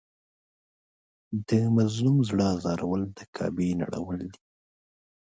[1.47, 4.39] د مظلوم زړه ازارول د کعبې نړول دي.